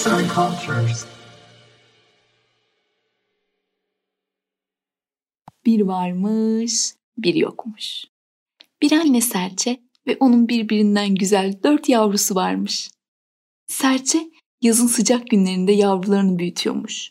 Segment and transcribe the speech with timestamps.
[0.00, 1.04] Arts and Cultures.
[5.66, 8.04] Bir varmış, bir yokmuş.
[8.82, 12.90] Bir anne serçe ve onun birbirinden güzel dört yavrusu varmış.
[13.66, 14.30] Serçe
[14.62, 17.10] yazın sıcak günlerinde yavrularını büyütüyormuş.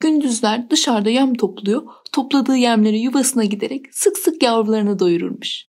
[0.00, 5.66] Gündüzler dışarıda yem topluyor, topladığı yemleri yuvasına giderek sık sık yavrularını doyururmuş.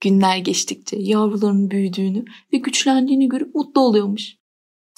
[0.00, 4.37] Günler geçtikçe yavrularının büyüdüğünü ve güçlendiğini görüp mutlu oluyormuş.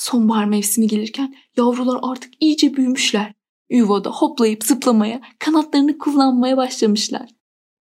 [0.00, 3.32] Sonbahar mevsimi gelirken yavrular artık iyice büyümüşler.
[3.70, 7.30] Yuvada hoplayıp zıplamaya, kanatlarını kullanmaya başlamışlar.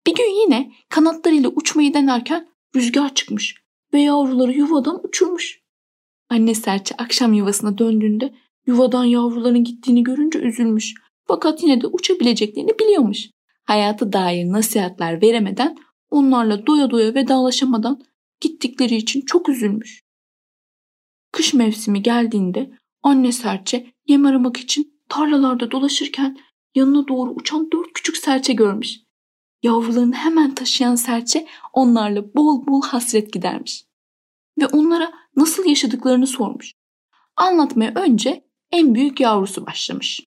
[0.07, 3.55] Bir gün yine kanatlarıyla uçmayı denerken rüzgar çıkmış
[3.93, 5.61] ve yavruları yuvadan uçurmuş.
[6.31, 8.35] Anne serçe akşam yuvasına döndüğünde
[8.67, 10.95] yuvadan yavruların gittiğini görünce üzülmüş.
[11.25, 13.31] Fakat yine de uçabileceklerini biliyormuş.
[13.65, 15.77] Hayatı dair nasihatler veremeden,
[16.11, 18.03] onlarla doya doya vedalaşamadan
[18.41, 20.06] gittikleri için çok üzülmüş.
[21.37, 22.71] Kış mevsimi geldiğinde
[23.03, 26.39] anne serçe yem aramak için tarlalarda dolaşırken
[26.75, 28.97] yanına doğru uçan dört küçük serçe görmüş.
[29.63, 33.85] Yavrularını hemen taşıyan serçe onlarla bol bol hasret gidermiş.
[34.61, 36.73] Ve onlara nasıl yaşadıklarını sormuş.
[37.37, 40.21] Anlatmaya önce en büyük yavrusu başlamış.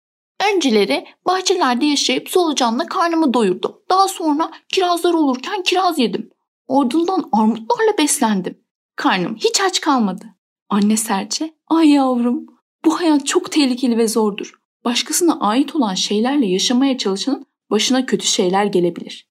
[0.54, 3.76] Önceleri bahçelerde yaşayıp solucanla karnımı doyurdum.
[3.90, 6.30] Daha sonra kirazlar olurken kiraz yedim.
[6.68, 8.60] Ardından armutlarla beslendim.
[8.96, 10.39] Karnım hiç aç kalmadı.
[10.70, 12.45] Anne serçe, ay yavrum
[12.86, 14.53] bu hayat çok tehlikeli ve zordur.
[14.86, 19.30] Başkasına ait olan şeylerle yaşamaya çalışanın başına kötü şeyler gelebilir.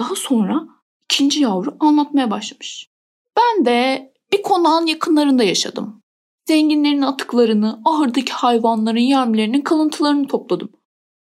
[0.00, 0.68] Daha sonra
[1.04, 2.90] ikinci yavru anlatmaya başlamış.
[3.36, 6.02] Ben de bir konağın yakınlarında yaşadım.
[6.48, 10.72] Zenginlerin atıklarını, ahırdaki hayvanların yemlerinin kalıntılarını topladım.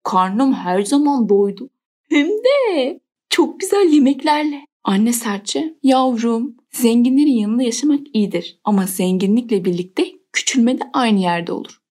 [0.03, 1.69] Karnım her zaman doydu.
[2.09, 4.65] Hem de çok güzel yemeklerle.
[4.83, 8.59] Anne serçe, yavrum, zenginlerin yanında yaşamak iyidir.
[8.63, 11.81] Ama zenginlikle birlikte küçülme de aynı yerde olur.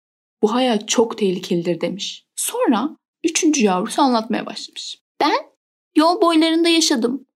[0.43, 2.27] Bu hayat çok tehlikelidir demiş.
[2.37, 4.99] Sonra üçüncü yavrusu anlatmaya başlamış.
[5.21, 5.39] Ben
[5.97, 7.27] yol boylarında yaşadım.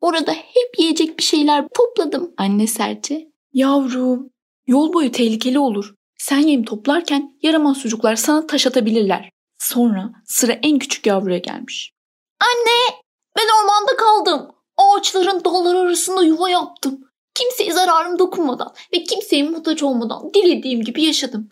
[0.00, 2.34] Orada hep yiyecek bir şeyler topladım.
[2.36, 4.30] Anne serçe, yavrum,
[4.66, 5.94] yol boyu tehlikeli olur.
[6.18, 9.30] Sen yem toplarken yaramaz çocuklar sana taş atabilirler.
[9.58, 11.92] Sonra sıra en küçük yavruya gelmiş.
[12.40, 13.00] Anne,
[13.36, 14.53] ben ormanda kaldım.
[14.76, 17.00] Ağaçların dalları arasında yuva yaptım.
[17.34, 21.48] Kimseye zararım dokunmadan ve kimseye muhtaç olmadan dilediğim gibi yaşadım.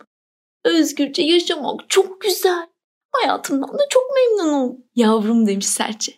[0.65, 2.67] Özgürce yaşamak çok güzel.
[3.11, 4.77] Hayatımdan da çok memnunum.
[4.95, 6.13] Yavrum demiş serçe.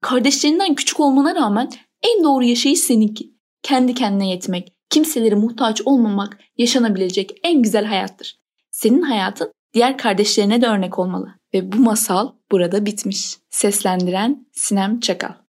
[0.00, 1.70] Kardeşlerinden küçük olmana rağmen
[2.02, 3.34] en doğru yaşayış seninki.
[3.62, 8.38] Kendi kendine yetmek, kimselere muhtaç olmamak yaşanabilecek en güzel hayattır.
[8.70, 11.34] Senin hayatın diğer kardeşlerine de örnek olmalı.
[11.54, 13.36] Ve bu masal burada bitmiş.
[13.50, 15.43] Seslendiren Sinem Çakal.